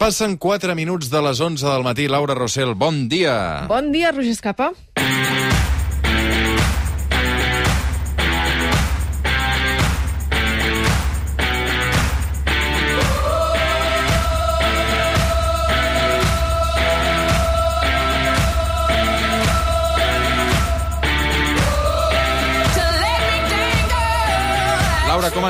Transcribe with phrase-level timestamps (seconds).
[0.00, 2.06] Passen 4 minuts de les 11 del matí.
[2.08, 3.66] Laura Rossell, bon dia.
[3.68, 4.72] Bon dia, Roger Escapa.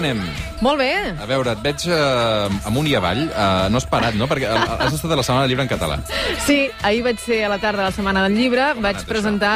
[0.00, 0.22] Anem?
[0.64, 0.90] Molt bé.
[1.20, 3.22] A veure, et veig eh, amunt i avall.
[3.28, 4.28] Eh, no has parat, no?
[4.30, 6.00] Perquè eh, has estat a la Setmana del Llibre en català.
[6.46, 9.54] Sí, ahir vaig ser a la tarda de la Setmana del Llibre, vaig anat, presentar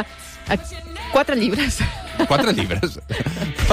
[0.49, 0.59] eh,
[1.11, 1.81] quatre llibres.
[2.27, 2.99] Quatre llibres.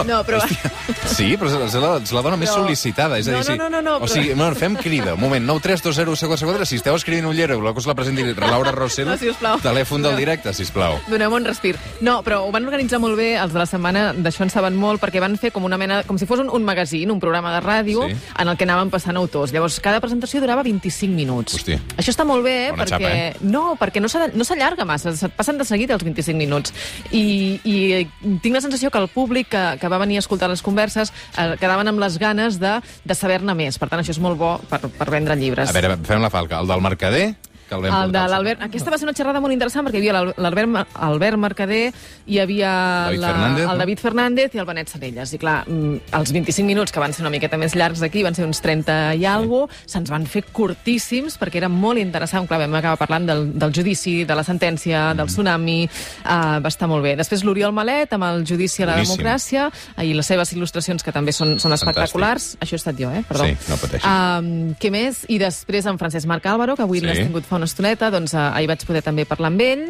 [0.07, 0.71] No, però- Hòstia,
[1.05, 2.63] sí, però és la, és la dona més No.
[2.63, 3.19] sol·licitada.
[3.21, 3.57] És a No, dir, sí.
[3.59, 5.13] no, no, no, O però- sigui, bueno, fem crida.
[5.15, 7.81] Un moment, 9 3 2 0 4 4 si esteu escrivint un llibre voleu que
[7.81, 9.61] us la presenti Laura Rossell, No, sisplau.
[9.61, 10.17] telèfon del No.
[10.19, 10.97] directe, sisplau.
[11.09, 11.77] Donem un respir.
[12.01, 14.99] No, però ho van organitzar molt bé, els de la setmana, d'això en saben molt,
[15.03, 17.61] perquè van fer com una mena, com si fos un, un magazín, un programa de
[17.61, 18.17] ràdio, Sí.
[18.39, 19.53] en el que anaven passant autors.
[19.53, 21.55] Llavors, cada presentació durava 25 minuts.
[21.55, 21.75] Hosti.
[21.99, 22.89] Això està molt bé, Bona perquè...
[22.97, 23.37] xapa, eh?
[23.43, 26.73] No, perquè no no s'allarga massa, passen de seguit els 25 minuts.
[27.11, 28.09] I, I
[28.41, 31.53] tinc la sensació que el públic que, que va venir a escoltar les converses eh,
[31.61, 33.79] quedaven amb les ganes de, de saber-ne més.
[33.81, 35.71] Per tant, això és molt bo per, per vendre llibres.
[35.71, 36.63] A veure, fem la falca.
[36.63, 37.27] El del Mercader,
[37.73, 38.63] que el vam El de l'Albert...
[38.69, 41.83] Aquesta va ser una xerrada molt interessant perquè hi havia l'Al- l'Albert Albert Mercader,
[42.27, 42.73] hi havia
[43.09, 43.79] David Fernández, el?
[43.83, 45.33] David Fernández i el Benet Sarelles.
[45.33, 48.35] I clar, mm, els 25 minuts, que van ser una miqueta més llargs aquí, van
[48.37, 52.47] ser uns 30 i algo, se'ns van fer curtíssims perquè era molt interessant.
[52.49, 55.17] Clar, vam acabar parlant del, del judici, de la sentència, Mm.
[55.17, 55.79] del tsunami,
[56.25, 57.15] uh, va estar molt bé.
[57.17, 59.17] Després l'Oriol Malet amb el judici a la Boníssim.
[59.17, 59.71] democràcia
[60.03, 62.57] i les seves il·lustracions, que també són, són espectaculars.
[62.61, 63.23] Això he estat jo, eh?
[63.29, 63.45] Perdó.
[63.47, 64.07] Sí, no pateixis.
[64.09, 65.25] Um, què més?
[65.29, 67.07] I després en Francesc Marc Álvaro, que avui Sí.
[67.07, 69.85] l'has tingut fa una estoneta, doncs uh, ahir vaig poder també parlar amb ell,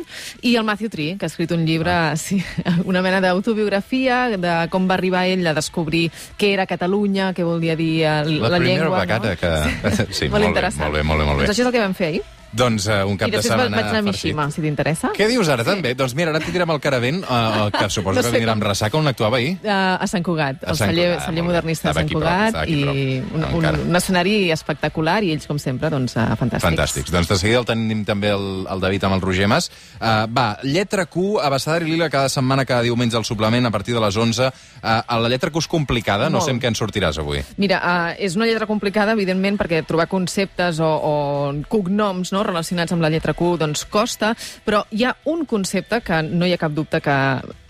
[0.45, 2.17] i el Matthew Tree, que ha escrit un llibre, Ah.
[2.17, 2.39] sí,
[2.85, 6.07] una mena d'autobiografia de com va arribar ell a descobrir
[6.39, 9.01] què era Catalunya, què volia dir uh, la, La primera llengua.
[9.01, 9.41] vegada no?
[9.41, 10.85] que- sí, molt bé, interessant.
[10.87, 11.47] molt bé, molt bé, molt bé.
[11.47, 12.23] Doncs això és el que vam fer ahir.
[12.53, 14.03] Doncs uh, un cap I de després va- setmana vaig anar a.
[14.03, 15.11] Mishima, si t'interessa.
[15.17, 15.95] Què dius ara també?
[15.97, 18.61] Doncs mira, ara direm el Caravent, uh, que suposo No que sé vindrà com.
[18.61, 19.55] amb ressaca on actuava ahir.
[19.65, 22.55] Uh, a Sant Cugat, A el Sant celler, Cugat, celler modernista de Sant prop, Cugat,
[22.63, 23.55] aquí i prop.
[23.57, 26.67] un, un, un escenari espectacular, i ells, com sempre, doncs, uh, fantàstics.
[26.69, 27.11] Fantàstics.
[27.15, 29.71] Doncs de seguida el tenim també el, el David amb el Roger Mas.
[29.97, 33.95] Uh, va, lletra Q, Abastadar i Lila cada setmana, cada diumenge al suplement a partir
[33.97, 34.51] de les 11.
[34.83, 36.45] Uh, la lletra Q és complicada, no Molt.
[36.45, 37.41] sé amb què en sortiràs avui.
[37.57, 42.93] Mira, uh, és una lletra complicada, evidentment, perquè trobar conceptes o, o cognoms no, relacionats
[42.95, 44.33] amb la lletra Q doncs costa,
[44.65, 47.17] però hi ha un concepte que no hi ha cap dubte que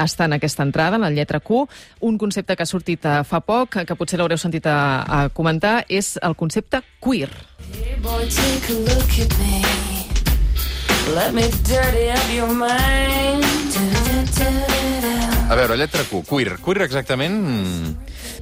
[0.02, 1.66] està en aquesta entrada, en la lletra Q,
[2.00, 5.82] un concepte que ha sortit uh, fa poc, que, potser l'haureu sentit a, a comentar,
[5.88, 7.30] és el concepte queer.
[7.72, 9.62] Hey boy, take a look at me.
[11.14, 13.42] Let me dirty up your mind.
[15.52, 16.56] A veure, lletra Q, queer.
[16.64, 17.36] Queer exactament...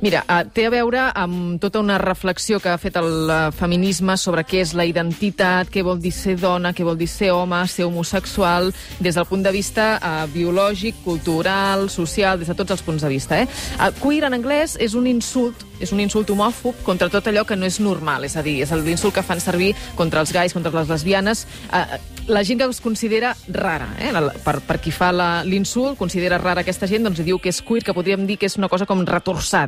[0.03, 4.17] Mira, uh, té a veure amb tota una reflexió que ha fet el uh, feminisme
[4.21, 7.63] sobre què és la identitat, què vol dir ser dona, què vol dir ser home,
[7.69, 8.71] ser homosexual,
[9.01, 13.13] des del punt de vista uh, biològic, cultural, social, des de tots els punts de
[13.13, 13.41] vista.
[13.41, 13.49] Eh?
[13.79, 17.57] Uh, queer en anglès és un insult és un insult homòfob contra tot allò que
[17.57, 20.73] no és normal, és a dir, és l'insult que fan servir contra els gais, contra
[20.77, 21.99] les lesbianes, eh,
[22.29, 24.13] la gent que es considera rara, eh?
[24.45, 25.11] Per, per qui fa
[25.43, 28.59] l'insult, considera rara aquesta gent, doncs diu que és queer, que podríem dir que és
[28.61, 29.03] una cosa com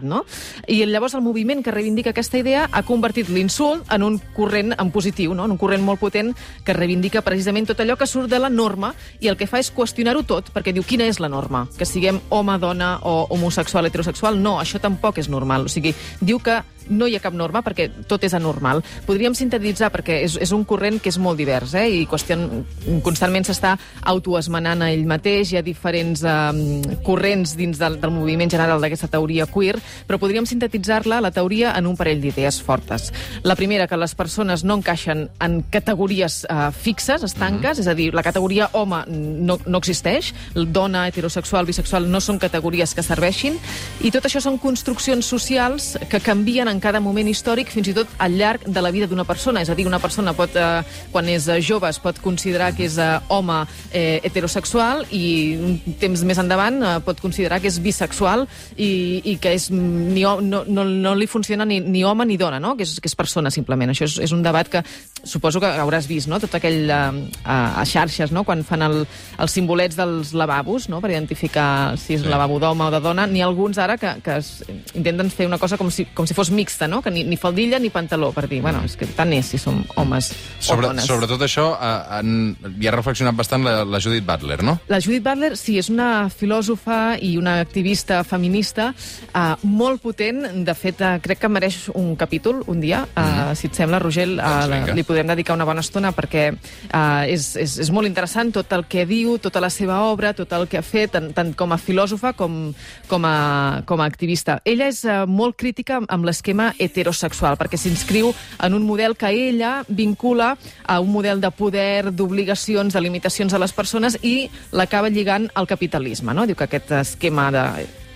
[0.02, 0.24] retorçat, no?
[0.66, 4.90] I llavors el moviment que reivindica aquesta idea ha convertit l'insult en un corrent en
[4.90, 5.44] positiu, no?
[5.44, 8.94] en un corrent molt potent que reivindica precisament tot allò que surt de la norma
[9.20, 11.66] i el que fa és qüestionar-ho tot, perquè diu quina és la norma?
[11.78, 14.40] Que siguem home, dona o homosexual, heterosexual?
[14.40, 15.66] No, això tampoc és normal.
[15.66, 16.60] O sigui, diu que
[16.90, 18.82] no hi ha cap norma perquè tot és anormal.
[19.06, 21.86] Podríem sintetitzar perquè és, és un corrent que és molt divers eh?
[22.02, 22.64] i qüestion,
[23.04, 23.74] constantment s'està
[24.12, 29.10] autoesmenant a ell mateix, hi ha diferents eh, corrents dins del, del moviment general d'aquesta
[29.12, 29.78] teoria queer,
[30.08, 33.10] però podríem sintetitzar-la, la teoria, en un parell d'idees fortes.
[33.46, 38.10] La primera, que les persones no encaixen en categories eh, fixes, estanques, és a dir,
[38.14, 43.58] la categoria home no, no existeix, dona, heterosexual, bisexual no són categories que serveixin,
[44.02, 48.10] i tot això són construccions socials que canvien en cada moment històric, fins i tot
[48.22, 49.62] al llarg de la vida d'una persona.
[49.62, 52.86] És a dir, una persona pot, eh, quan és eh, jove es pot considerar que
[52.88, 53.60] és eh, home
[53.92, 55.24] eh, heterosexual i
[55.60, 58.46] un temps més endavant eh, pot considerar que és bisexual
[58.76, 62.58] i, i que és, ni, no, no, no li funciona ni, ni home ni dona,
[62.62, 62.74] no?
[62.76, 63.92] que, és, que és persona simplement.
[63.92, 64.82] Això és, és un debat que
[65.22, 66.40] suposo que hauràs vist, no?
[66.42, 68.46] tot aquell eh, a, a xarxes, no?
[68.48, 69.02] quan fan el,
[69.38, 71.02] els simbolets dels lavabos no?
[71.04, 72.28] per identificar si és Sí.
[72.30, 74.64] lavabo d'home o de dona, ha alguns ara que, que es,
[74.94, 77.02] intenten fer una cosa com si, com si fos mixta, no?
[77.02, 79.82] que ni, ni faldilla ni pantaló, per dir, bueno, és que tant és si som
[79.98, 80.30] homes
[80.62, 81.06] Sobre, o dones.
[81.10, 84.78] sobre tot això, eh, en, hi ha reflexionat bastant la, la Judith Butler, no?
[84.92, 90.42] La Judith Butler, sí, és una filòsofa i una activista feminista uh, molt potent.
[90.66, 93.02] De fet, uh, crec que mereix un capítol un dia.
[93.16, 94.94] Uh, Si et sembla, Roger, uh, Doncs vinga.
[94.96, 98.84] li podrem dedicar una bona estona perquè uh, és, és, és molt interessant tot el
[98.90, 101.78] que diu, tota la seva obra, tot el que ha fet, tant, tant com a
[101.80, 102.72] filòsofa com,
[103.10, 104.60] com, a, com a activista.
[104.68, 109.30] Ella és uh, molt crítica amb, amb l'esquema heterosexual, perquè s'inscriu en un model que
[109.30, 115.08] ella vincula a un model de poder, d'obligacions, de limitacions a les persones i l'acaba
[115.08, 116.34] lligant al capitalisme.
[116.34, 116.46] No?
[116.46, 117.64] Diu que aquest esquema de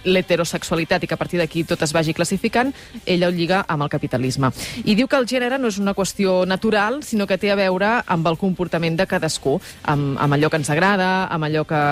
[0.07, 2.73] l'heterosexualitat i que a partir d'aquí tot es vagi classificant,
[3.05, 4.53] ella ho lliga amb el capitalisme.
[4.85, 7.91] I diu que el gènere no és una qüestió natural, sinó que té a veure
[8.07, 11.83] amb el comportament de cadascú, amb, amb allò que ens agrada, amb allò que,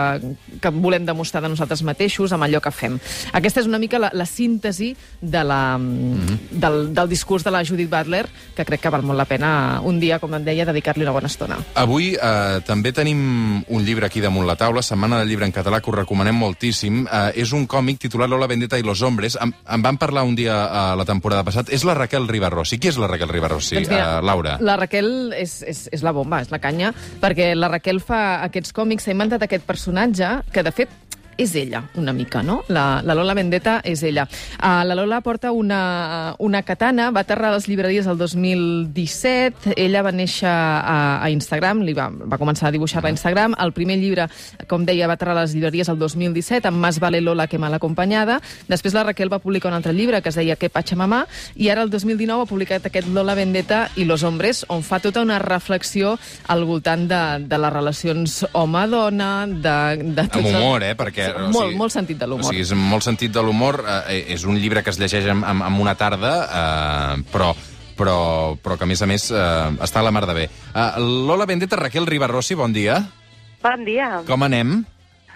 [0.62, 2.98] que volem demostrar de nosaltres mateixos, amb allò que fem.
[3.32, 6.38] Aquesta és una mica la, la síntesi de la, mm -hmm.
[6.50, 10.00] del, del discurs de la Judith Butler, que crec que val molt la pena un
[10.00, 11.58] dia, com em deia, dedicar-li una bona estona.
[11.74, 15.80] Avui eh, també tenim un llibre aquí damunt la taula, Setmana del llibre en català,
[15.80, 17.06] que us recomanem moltíssim.
[17.06, 19.38] Eh, és un còmic titulat Lola Vendetta y los hombres.
[19.40, 21.72] Em, em van parlar un dia a la temporada passat.
[21.72, 22.78] És la Raquel Ribarrossi.
[22.78, 24.58] Qui és la Raquel Ribarrossi, Doncs mira, uh, Laura?
[24.60, 26.92] La Raquel és, és, és la bomba, és la canya,
[27.22, 30.92] perquè la Raquel fa aquests còmics, s'ha inventat aquest personatge, que de fet
[31.36, 32.62] és ella, una mica, no?
[32.68, 34.26] La, la Lola Vendetta és ella.
[34.58, 40.02] Uh, la Lola porta una, una katana, va aterrar a les llibreries el 2017, ella
[40.04, 43.98] va néixer a, a Instagram, li va, va començar a dibuixar-la a Instagram, el primer
[44.00, 44.28] llibre,
[44.70, 47.74] com deia, va aterrar a les llibreries el 2017, amb Más vale Lola que mal
[47.74, 51.24] acompanyada, després la Raquel va publicar un altre llibre que es deia Que patxa mamà,
[51.56, 55.22] i ara el 2019 ha publicat aquest Lola Vendetta i los hombres, on fa tota
[55.24, 56.14] una reflexió
[56.48, 59.76] al voltant de, de les relacions home-dona, de,
[60.14, 60.94] de tots Amb humor, eh?
[60.98, 62.46] Perquè, Sí, o molt, sigui, molt sentit de l'humor.
[62.46, 63.80] O sigui, és molt sentit de l'humor.
[64.08, 67.52] Eh, és un llibre que es llegeix en, en, en una tarda, eh, però,
[67.98, 68.16] però,
[68.62, 70.48] però que, a més a més, eh, està a la mar de bé.
[70.72, 73.00] Eh, Lola Vendetta, Raquel Ribarrossi, bon dia.
[73.64, 74.18] Bon dia.
[74.28, 74.82] Com anem?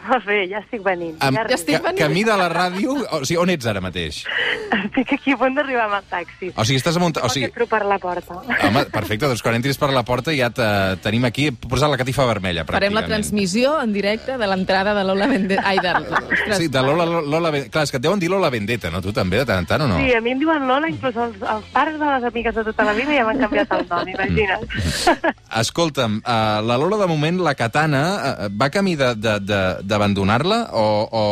[0.06, 1.17] Molt bé, ja estic venint.
[1.21, 1.99] Amb, ja Ja estic venint.
[1.99, 2.95] camí de la ràdio...
[3.19, 4.21] O sigui, on ets ara mateix?
[4.79, 6.50] Estic aquí a punt d'arribar amb el taxi.
[6.55, 7.25] O sigui, estàs a muntar...
[7.27, 8.39] O sigui, entro per la porta.
[8.69, 10.69] home, perfecte, doncs quan entris per la porta ja te,
[11.03, 13.09] tenim aquí posat la catifa vermella, Farem la pràcticament.
[13.27, 15.65] transmissió en directe de l'entrada de Lola Vendetta.
[15.73, 15.93] Ai, de...
[15.99, 19.03] Ostres, Sí, de Lola, Lola, Ven- Clar, és que et deuen dir Lola Vendetta, no?
[19.03, 19.99] Tu també, de tant en tant, o no?
[19.99, 22.87] Sí, a mi em diuen Lola, inclús els, els pares de les amigues de tota
[22.89, 24.69] la vida ja m'han canviat el nom, imagina't.
[25.59, 28.03] Escolta'm, uh, la Lola, de moment, la katana,
[28.47, 31.25] uh, va camí de- de- de- d'abandonar-la o, o,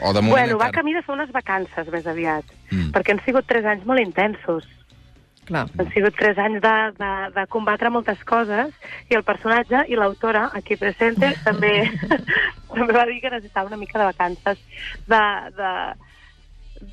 [0.00, 0.32] o de moment...
[0.32, 2.88] bueno, va encara- camí de fer unes vacances més aviat, Mm.
[2.90, 4.64] perquè han sigut tres anys molt intensos.
[5.46, 5.68] Clar.
[5.78, 8.72] Han sigut tres anys de, de, de combatre moltes coses
[9.08, 11.84] i el personatge i l'autora, aquí presente, també,
[12.74, 14.58] també va dir que necessitava una mica de vacances
[15.06, 15.22] de,
[15.60, 15.70] de,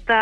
[0.06, 0.22] de,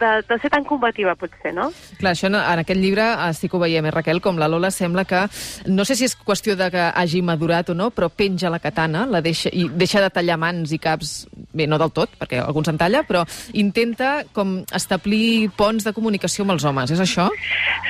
[0.00, 1.68] de, de ser tan combativa, potser, no?
[2.00, 4.48] Clar, això no, en aquest llibre eh, sí que ho veiem, eh, Raquel, com la
[4.50, 5.22] Lola sembla que,
[5.70, 9.06] no sé si és qüestió de que hagi madurat o no, però penja la katana,
[9.10, 11.14] la deixa, i deixa de tallar mans i caps,
[11.52, 13.24] bé, no del tot, perquè alguns en talla, però
[13.54, 17.30] intenta com establir ponts de comunicació amb els homes, és això?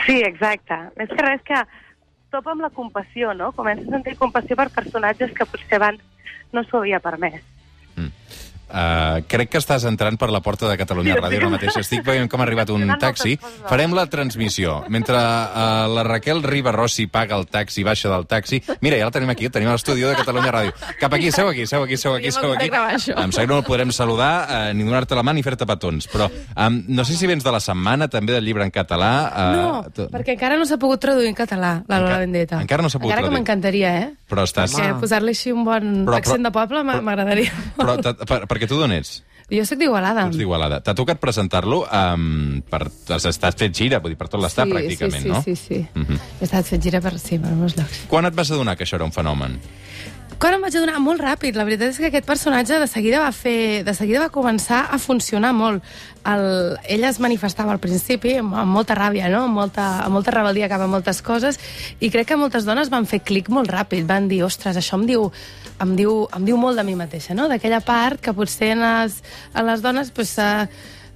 [0.07, 0.79] Sí, exacte.
[1.01, 1.65] Més que res que
[2.35, 3.53] topa amb la compassió, no?
[3.57, 6.03] Comença a sentir compassió per personatges que potser abans
[6.53, 7.43] no s'ho havia permès.
[8.77, 11.77] Uh, crec que estàs entrant per la porta de Catalunya Sí, Ràdio ara mateix.
[11.81, 13.39] Estic veient com ha arribat un taxi.
[13.65, 14.83] Farem la transmissió.
[14.93, 18.61] Mentre uh, la Raquel Ribarrossi paga el taxi, baixa del taxi...
[18.85, 20.75] Mira, ja la tenim aquí, tenim a l'estudi de Catalunya Ràdio.
[21.01, 22.69] Cap aquí, seu aquí, seu aquí, seu aquí, seu aquí.
[23.17, 26.11] Em sap que no el podrem saludar, uh, ni donar-te la mà ni fer-te petons.
[26.13, 29.13] Però um, no sé si vens de la setmana, també del llibre en català.
[29.33, 32.61] Uh, No, perquè encara no s'ha pogut traduir en català, la Lola Encara- Vendetta.
[32.61, 33.33] encara no s'ha pogut encara traduir.
[33.33, 34.09] que m'encantaria, eh?
[34.29, 34.75] Però estàs...
[34.75, 37.53] Perquè posar-li així un bon Però- però- accent de poble m'a- però- m'agradaria.
[37.79, 39.23] Però, ta- per, perquè tu d'on ets?
[39.47, 40.25] Jo soc d'Igualada.
[40.27, 40.81] Tu ets d'Igualada.
[40.83, 42.89] T'ha tocat presentar-lo um, per...
[43.15, 45.43] Has estat fet gira, vull dir, per tot l'estat, sí, pràcticament, sí, no?
[45.45, 46.01] Sí, sí, sí.
[46.03, 46.19] Mhm.
[46.41, 48.01] He estat fent gira per, sí, per molts llocs.
[48.11, 49.55] Quan et vas adonar que això era un fenomen?
[50.37, 50.99] Quan em vaig adonar?
[51.01, 51.57] Molt ràpid.
[51.57, 53.83] La veritat és que aquest personatge de seguida va fer...
[53.87, 55.85] De seguida va començar a funcionar molt.
[56.29, 59.47] El, ella es manifestava al principi amb, amb molta ràbia, no?
[59.47, 61.57] amb, molta, amb molta rebel·lia cap a moltes coses,
[62.05, 64.05] i crec que moltes dones van fer clic molt ràpid.
[64.11, 65.31] Van dir, ostres, això em diu,
[65.81, 67.49] em diu, em diu molt de mi mateixa, no?
[67.49, 69.23] d'aquella part que potser en les,
[69.55, 70.67] en les dones pues, s'ha-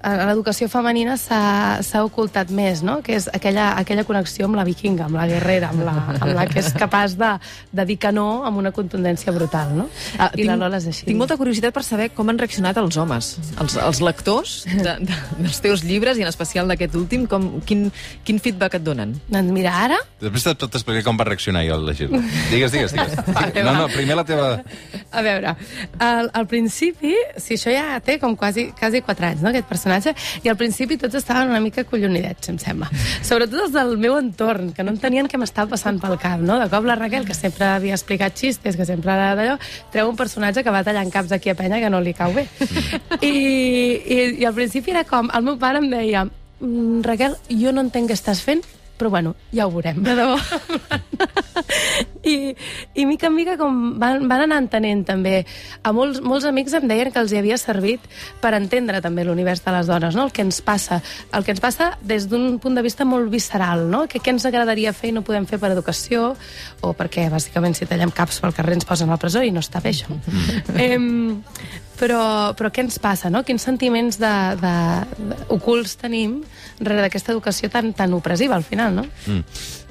[0.00, 1.40] a l'educació femenina s'ha
[1.84, 3.00] s'ha ocultat més, no?
[3.04, 6.46] que és aquella, aquella connexió amb la vikinga, amb la guerrera, amb la, amb la
[6.50, 7.30] que és capaç de,
[7.76, 9.74] de dir que no amb una contundència brutal.
[9.76, 9.88] No?
[10.18, 11.06] Ah, I la Lola és així.
[11.08, 15.18] Tinc molta curiositat per saber com han reaccionat els homes, els, els lectors de, de,
[15.40, 17.88] dels teus llibres, i en especial d'aquest últim, com, quin,
[18.26, 19.16] quin feedback et donen?
[19.30, 20.00] Doncs mira, ara...
[20.22, 22.20] Després de tot explicar com va reaccionar jo al llegir-lo.
[22.52, 23.16] Digues, digues, digues.
[23.30, 24.48] Vale, no, no, primer la teva...
[25.10, 25.54] A veure,
[26.02, 29.89] al, al principi, si això ja té com quasi, quasi 4 anys, no, aquest personatge,
[30.44, 32.88] i al principi tots estaven una mica collonidets, em sembla.
[33.22, 36.58] Sobretot els del meu entorn, que no entenien què m'estava passant pel cap, no?
[36.60, 39.58] De cop la Raquel, que sempre havia explicat xistes, que sempre era d'allò,
[39.92, 42.46] treu un personatge que va tallant caps aquí a penya que no li cau bé.
[43.20, 46.24] I, i, I al principi era com, el meu pare em deia,
[46.60, 48.62] "Mm, Raquel, jo no entenc què estàs fent,
[49.00, 50.02] però bueno, ja ho veurem.
[50.04, 50.36] De debò.
[52.22, 52.52] I,
[52.94, 55.46] i mica en mica com van, van anar entenent també.
[55.82, 58.04] A molts, molts amics em deien que els hi havia servit
[58.42, 60.26] per entendre també l'univers de les dones, no?
[60.28, 61.00] el que ens passa.
[61.32, 64.04] El que ens passa des d'un punt de vista molt visceral, no?
[64.10, 66.34] que què ens agradaria fer i no podem fer per educació,
[66.84, 69.64] o perquè, bàsicament, si tallem caps pel carrer ens posen a la presó i no
[69.64, 70.12] està bé, això.
[70.76, 71.40] em,
[72.00, 72.20] però,
[72.56, 73.42] però què ens passa, no?
[73.46, 74.72] Quins sentiments de, de,
[75.20, 76.38] de, ocults tenim
[76.80, 79.04] darrere d'aquesta educació tan, tan opressiva, al final, no?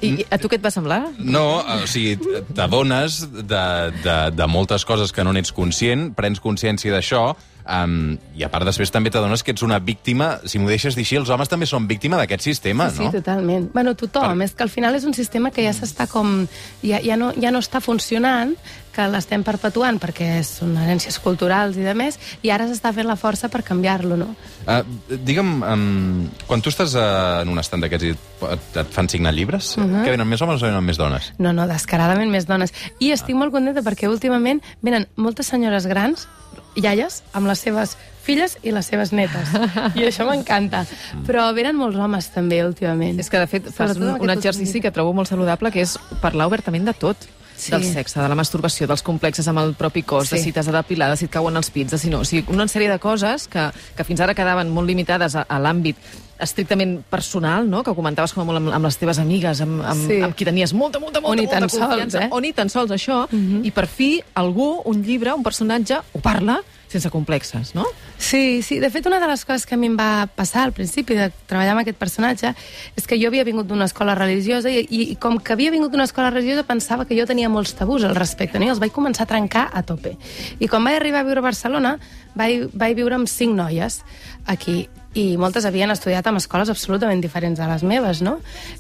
[0.02, 1.04] I a tu què et va semblar?
[1.20, 2.16] No, o sigui,
[2.56, 3.64] t'adones de,
[4.04, 7.24] de, de moltes coses que no n'ets conscient, prens consciència d'això,
[7.70, 11.04] um, i a part després també t'adones que ets una víctima, si m'ho deixes dir
[11.06, 13.12] així, els homes també són víctima d'aquest sistema, Sí, no?
[13.20, 13.70] totalment.
[13.76, 14.32] Bueno, tothom.
[14.40, 16.46] Per- És que al final és un sistema que ja s'està com...
[16.82, 18.56] Ja, ja, no, ja no està funcionant,
[19.00, 23.16] que l'estem perpetuant perquè són herències culturals i de més, i ara s'està fent la
[23.20, 24.34] força per canviar-lo, no?
[24.66, 28.14] Uh, digue'm, um, quan tu estàs uh, en un estant d'aquests i
[28.50, 30.04] et, et fan signar llibres, uh -huh.
[30.04, 31.32] que venen més homes o venen més dones?
[31.38, 32.74] No, no, descaradament més dones.
[33.00, 36.28] I estic molt contenta perquè últimament venen moltes senyores grans,
[36.76, 39.48] iaies, amb les seves filles i les seves netes.
[39.96, 40.86] I això m'encanta.
[41.26, 43.20] Però venen molts homes també últimament.
[43.20, 46.48] És que, de fet, fas un, un exercici que trobo molt saludable, que és parlar
[46.48, 47.18] obertament de tot.
[47.60, 47.72] Sí.
[47.76, 50.38] Del sexe, de la masturbació, dels complexes amb el propi cos, Sí.
[50.38, 52.22] de si t'has de depilar, de si et cauen els pits, de si no.
[52.22, 53.66] O sigui, una sèrie de coses que,
[53.98, 55.98] que fins ara quedaven molt limitades a, a l'àmbit
[56.40, 57.84] estrictament personal, no?
[57.84, 60.22] que comentaves com molt amb, amb les teves amigues, amb, amb, Sí.
[60.24, 62.24] amb qui tenies molta, molta, molta, molta tan sols, confiança.
[62.24, 62.30] eh?
[62.32, 63.26] O ni tan sols això.
[63.64, 67.86] I per fi algú, un llibre, un personatge, ho parla sense complexes, no?
[68.18, 68.80] Sí, sí.
[68.80, 71.30] De fet, una de les coses que a mi em va passar al principi de
[71.48, 72.54] treballar amb aquest personatge
[72.98, 75.94] és que jo havia vingut d'una escola religiosa i, i, i com que havia vingut
[75.94, 78.68] d'una escola religiosa pensava que jo tenia molts tabús al respecte, no?
[78.68, 80.18] i els vaig començar a trencar a tope.
[80.60, 81.98] I quan vaig arribar a viure a Barcelona,
[82.36, 84.02] vaig, vaig viure amb cinc noies
[84.50, 88.38] aquí i moltes havien estudiat en escoles absolutament diferents a les meves, no?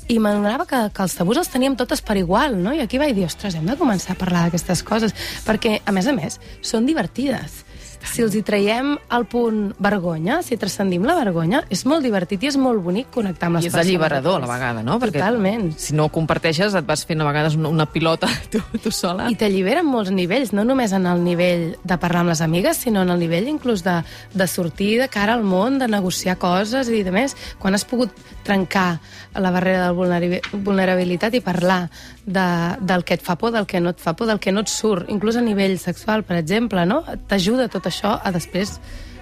[0.08, 2.74] I m'adonava que, que els tabús els teníem totes per igual, no?
[2.74, 5.16] I aquí vaig dir, ostres, hem de començar a parlar d'aquestes coses,
[5.48, 7.64] perquè, a més a més, són divertides.
[8.02, 12.48] Si els hi traiem al punt vergonya, si transcendim la vergonya, és molt divertit i
[12.48, 13.88] és molt bonic connectar amb les I és persones.
[13.90, 14.98] alliberador, a la vegada, no?
[15.00, 15.74] Totalment.
[15.78, 19.28] si no comparteixes, et vas fent a vegades una, una pilota tu, tu sola.
[19.30, 22.78] I t'allibera en molts nivells, no només en el nivell de parlar amb les amigues,
[22.78, 24.00] sinó en el nivell inclús de,
[24.34, 27.36] de sortir de cara al món, de negociar coses i de més.
[27.60, 28.16] Quan has pogut
[28.48, 29.00] trencar
[29.36, 31.90] la barrera de vulnerabi- vulnerabilitat i parlar
[32.26, 32.48] de,
[32.80, 34.72] del que et fa por, del que no et fa por, del que no et
[34.72, 37.04] surt, inclús a nivell sexual, per exemple, no?
[37.28, 38.78] T'ajuda tot això a després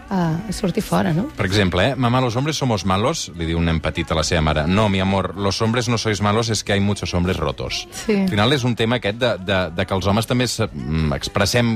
[0.10, 1.28] a sortir fora, no?
[1.36, 1.96] Per exemple, eh?
[1.96, 4.64] mamá, los hombres somos malos, li diu un nen petit a la seva mare.
[4.68, 7.88] No, mi amor, los hombres no sois malos, es que hay muchos hombres rotos.
[8.06, 8.16] Sí.
[8.16, 11.74] Al final és un tema aquest de, de, de que els homes també mm, expressem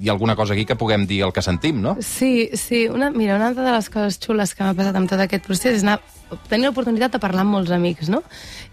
[0.00, 1.96] hi ha alguna cosa aquí que puguem dir el que sentim, no?
[2.00, 2.86] Sí, sí.
[2.88, 5.78] Una, mira, una altra de les coses xules que m'ha passat amb tot aquest procés
[5.78, 5.98] és anar,
[6.48, 8.22] tenir l'oportunitat de parlar amb molts amics, no?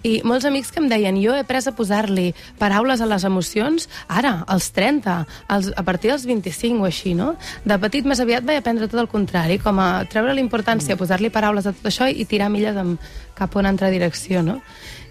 [0.07, 3.89] I molts amics que em deien, jo he pres a posar-li paraules a les emocions
[4.07, 7.33] ara, als 30, als, a partir dels 25 o així, no?
[7.65, 11.33] De petit més aviat vaig aprendre tot el contrari, com a treure la importància, posar-li
[11.33, 14.59] paraules a tot això i tirar milles amb, cap a una altra direcció, no?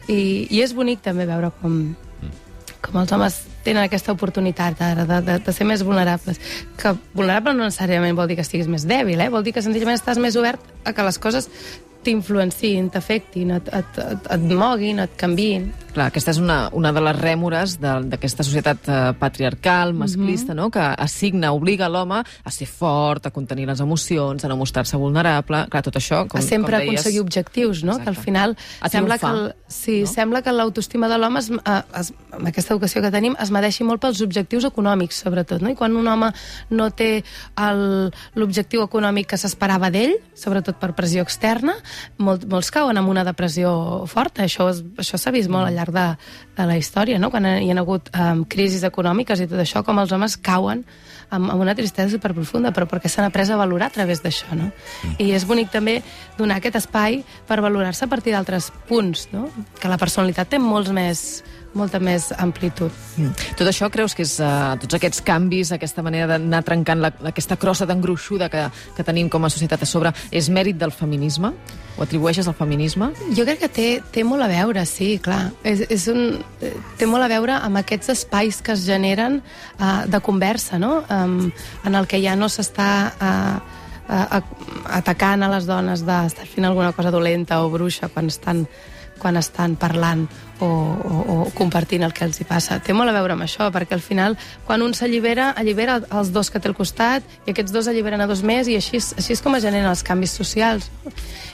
[0.09, 1.79] I, I és bonic també veure com,
[2.81, 6.41] com els homes tenen aquesta oportunitat ara de, de, de ser més vulnerables.
[6.79, 9.29] Que vulnerable no necessàriament vol dir que estiguis més dèbil, eh?
[9.33, 11.51] vol dir que senzillament estàs més obert a que les coses
[12.09, 15.69] t'influenciïn, t'afectin, et, et, et, et moguin, et canviïn.
[15.99, 20.69] Clar, aquesta és una, una de les rèmores d'aquesta societat eh, patriarcal, masclista, no?
[20.71, 25.65] que assigna, obliga l'home a ser fort, a contenir les emocions, a no mostrar-se vulnerable.
[25.73, 27.01] Clar, tot això, com, a sempre com deies...
[27.01, 27.97] aconseguir objectius, no?
[27.97, 28.05] Exacte.
[28.05, 30.13] Que al final A sembla que, el, sí, no?
[30.13, 32.05] sembla que l'autoestima de l'home, eh,
[32.39, 35.73] amb aquesta educació que tenim, es medeixi molt pels objectius econòmics, sobretot, no?
[35.73, 36.31] I quan un home
[36.71, 37.11] no té
[38.39, 41.75] l'objectiu econòmic que s'esperava d'ell, sobretot per pressió externa,
[42.19, 44.45] molt, molts cauen en una depressió forta.
[44.45, 46.07] Això es- això s'ha vist molt al llarg de,
[46.57, 47.31] de la història, no?
[47.31, 50.85] Quan hi ha hagut um, crisis econòmiques i tot això, com els homes cauen
[51.31, 54.71] amb, amb una tristesa superprofunda, però perquè s'han après a valorar a través d'això, no?
[55.19, 56.01] I és bonic també
[56.39, 59.49] donar aquest espai per valorar-se a partir d'altres punts, no?
[59.81, 61.43] Que la personalitat té molts més,
[61.77, 62.93] molta més amplitud.
[63.17, 63.35] Mm.
[63.59, 67.59] Tot això creus que és, uh, tots aquests canvis, aquesta manera d'anar trencant la, aquesta
[67.61, 68.65] crossa tan gruixuda que,
[68.97, 71.53] que tenim com a societat a sobre, és mèrit del feminisme?
[71.99, 73.11] Ho atribueixes al feminisme?
[73.35, 75.49] Jo crec que té, té molt a veure, sí, clar.
[75.67, 80.07] És, és un, eh, té molt a veure amb aquests espais que es generen uh,
[80.07, 81.03] de conversa, no?
[81.11, 81.51] Um,
[81.85, 87.11] en el que ja no s'està uh, atacant a les dones d'estar fent alguna cosa
[87.13, 88.65] dolenta o bruixa quan estan,
[89.21, 90.27] quan estan parlant
[90.61, 92.81] o, o, o compartint el que els hi passa.
[92.83, 96.51] Té molt a veure amb això, perquè al final, quan un s'allibera, allibera els dos
[96.51, 99.45] que té al costat, i aquests dos alliberen a dos més, i així, així és
[99.45, 100.91] com es generen els canvis socials.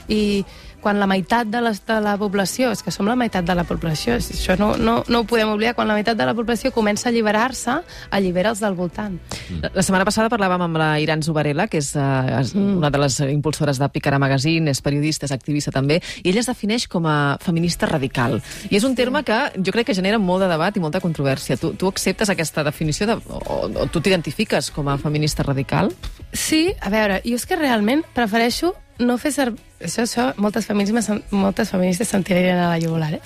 [0.07, 0.45] I
[0.85, 3.63] quan la meitat de, les, de la població, és que som la meitat de la
[3.65, 7.07] població, això no, no, no ho podem oblidar, quan la meitat de la població comença
[7.07, 7.79] a alliberar-se,
[8.13, 9.15] allibera els del voltant.
[9.63, 12.77] La, la setmana passada parlàvem amb la Iran Zubarela, que és, és Mm.
[12.77, 16.47] una de les impulsores de Picara Magazine, és periodista, és activista també, i ella es
[16.51, 18.37] defineix com a feminista radical.
[18.69, 21.57] I és un terme que jo crec que genera molt de debat i molta controvèrsia.
[21.57, 25.91] Tu, tu acceptes aquesta definició de, o, o tu t'identifiques com a feminista radical?
[26.31, 29.61] Sí, a veure, jo és que realment prefereixo no fer servir...
[29.85, 33.19] Això, això moltes, feminismes, moltes feministes se'n tirarien a la jugular, eh?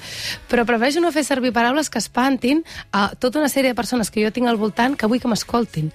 [0.50, 4.24] Però prefereixo no fer servir paraules que espantin a tota una sèrie de persones que
[4.24, 5.92] jo tinc al voltant que vull que m'escoltin.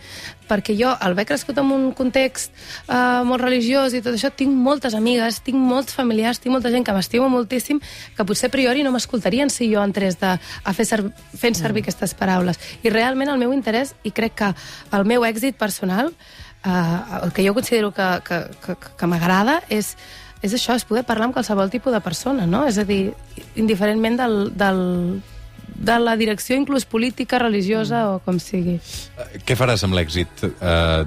[0.46, 2.54] Perquè jo, al haver crescut en un context
[2.86, 6.86] eh, molt religiós i tot això, tinc moltes amigues, tinc molts familiars, tinc molta gent
[6.86, 7.82] que m'estimo moltíssim,
[8.14, 11.82] que potser a priori no m'escoltarien si jo entrés de, a fer serv fent servir
[11.82, 12.62] aquestes paraules.
[12.86, 14.54] I realment el meu interès, i crec que
[14.94, 16.14] el meu èxit personal,
[16.64, 19.94] uh, el que jo considero que, que, que, que m'agrada és,
[20.42, 22.64] és això, és poder parlar amb qualsevol tipus de persona, no?
[22.68, 23.12] És a dir,
[23.60, 24.82] indiferentment del, del,
[25.74, 28.14] de la direcció inclús política, religiosa mm.
[28.14, 28.76] o com sigui.
[28.78, 30.50] Eh, Què faràs amb l'èxit eh,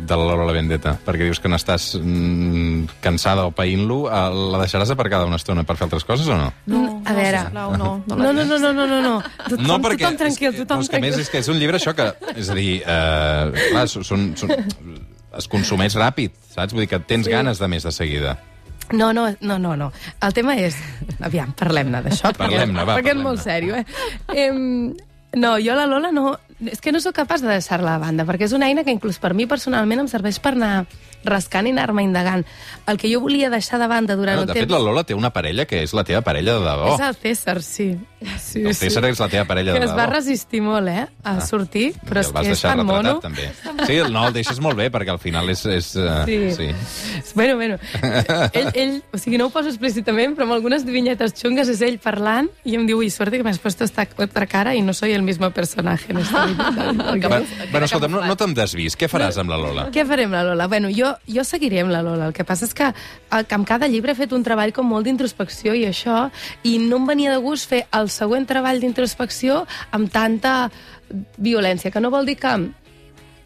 [0.02, 0.96] de la Lola la Vendetta?
[1.06, 4.04] Perquè dius que n'estàs mm, cansada o païnt-lo.
[4.12, 4.24] Eh,
[4.54, 6.50] la deixaràs aparcada una estona per fer altres coses o no?
[6.68, 7.44] No, a veure...
[7.48, 9.18] sisplau, no, no, No, no, no, no, no, no, no.
[9.48, 10.04] Tothom, no, perquè...
[10.06, 11.28] tothom tranquil, és que, tothom no, és que a més tranquil.
[11.28, 12.10] és que és un llibre això que...
[12.36, 14.58] És a dir, eh, clar, són, són,
[15.36, 16.74] es consumeix ràpid, saps?
[16.74, 17.34] Vull dir que tens sí.
[17.34, 18.38] ganes de més de seguida.
[18.92, 19.92] No, no, no, no, no.
[20.24, 20.78] El tema és...
[21.20, 22.32] Aviam, parlem-ne d'això.
[22.38, 23.26] Parlem-ne, va, Perquè és parlem-ne.
[23.26, 23.84] molt sèrio, eh?
[24.46, 24.94] Em,
[25.36, 26.38] no, jo la Lola no...
[26.66, 29.20] És que no sóc capaç de deixar-la a banda, perquè és una eina que inclús
[29.22, 30.88] per mi personalment em serveix per anar
[31.28, 32.46] rascant i anar-me indagant.
[32.88, 34.66] El que jo volia deixar de banda durant Bueno, un de temps...
[34.66, 36.94] fet, la Lola té una parella que és la teva parella de debò.
[36.96, 37.88] És el César, sí.
[38.42, 40.00] sí El César és la teva parella que de es debò.
[40.02, 43.18] va resistir molt, eh, a sortir, però I és que és tan mono.
[43.22, 43.50] també.
[43.86, 45.66] Sí, no, el deixes molt bé, perquè al final és...
[45.66, 46.40] és uh, Sí.
[46.56, 46.72] sí.
[47.38, 47.78] Bueno, bueno,
[48.54, 52.00] ell, ell, o sigui, no ho poso explícitament, però amb algunes vinyetes xungues és ell
[52.02, 54.94] parlant i em diu, uy, suerte que me has puesto esta otra cara y no
[54.94, 56.47] soy el mismo personaje en esta.
[56.48, 58.96] Va, bueno, escolta, no, no te'm desvis.
[59.00, 59.88] Què faràs amb la Lola?
[59.94, 60.68] Què farem, la Lola?
[60.72, 62.30] Bueno, jo, jo seguiré amb la Lola.
[62.30, 64.88] El que passa és que, el, que amb cada llibre he fet un treball com
[64.90, 66.28] molt d'introspecció i això,
[66.64, 69.64] i no em venia de gust fer el següent treball d'introspecció
[69.96, 70.58] amb tanta
[71.38, 72.58] violència, que no vol dir que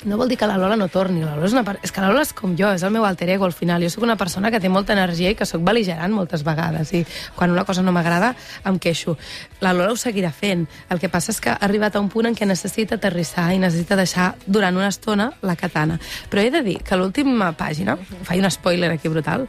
[0.06, 1.22] no vol dir que la Lola no torni.
[1.24, 3.06] La Lola és, una, per- és que la Lola és com jo, és el meu
[3.06, 3.84] alter ego al final.
[3.84, 6.94] Jo sóc una persona que té molta energia i que sóc beligerant moltes vegades.
[6.94, 8.34] I quan una cosa no m'agrada,
[8.66, 9.18] em queixo.
[9.62, 10.68] La Lola ho seguirà fent.
[10.90, 13.60] El que passa és que ha arribat a un punt en què necessita aterrissar i
[13.60, 16.00] necessita deixar durant una estona la katana.
[16.30, 19.48] Però he de dir que l'última pàgina, faig un spoiler aquí brutal,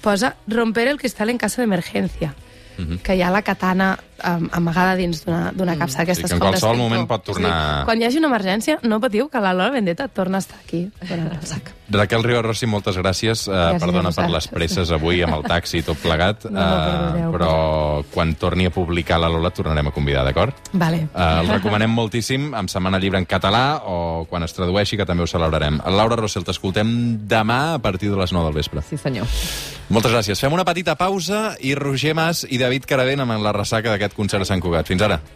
[0.00, 2.34] posa romper el cristal en casa d'emergència.
[3.02, 6.40] Que hi ha la katana um, amagada dins d'una d'una capsa d'aquestes Sí, que en
[6.40, 10.08] qualsevol moment pot tornar- quan hi hagi una emergència, no patiu que la Lola Vendetta
[10.08, 10.88] torna a estar aquí.
[11.92, 13.44] Raquel Riba Rossi, moltes gràcies.
[13.48, 16.46] Uh, Gràcies perdona per les presses avui amb el taxi i tot plegat.
[16.48, 17.32] No, eh, perdoneu.
[17.34, 20.54] però quan torni a publicar la Lola tornarem a convidar, d'acord?
[20.72, 21.08] Vale.
[21.12, 25.22] Uh, el recomanem moltíssim amb Setmana Llibre en català o quan es tradueixi, que també
[25.22, 25.82] ho celebrarem.
[25.92, 26.88] Laura Rossell, t'escoltem
[27.28, 28.82] demà a partir de les 9 del vespre.
[28.88, 29.26] Sí, senyor.
[29.92, 30.40] Moltes gràcies.
[30.40, 34.46] Fem una petita pausa i Roger Mas i David Caravent amb la ressaca d'aquest concert
[34.46, 34.90] a Sant Cugat.
[34.90, 35.22] Fins ara.